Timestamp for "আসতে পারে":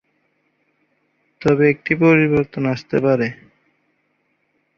2.65-3.27